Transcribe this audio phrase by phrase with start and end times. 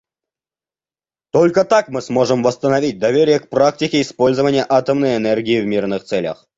[1.31, 6.47] Только так мы сможем восстановить доверие к практике использования атомной энергии в мирных целях.